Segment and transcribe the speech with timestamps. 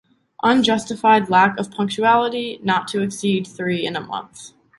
[0.41, 4.53] Unjustified lack of punctuality, not to exceed three in a month.